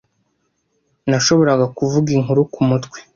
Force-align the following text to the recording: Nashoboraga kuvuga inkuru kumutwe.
Nashoboraga 1.09 1.65
kuvuga 1.77 2.09
inkuru 2.17 2.41
kumutwe. 2.53 2.97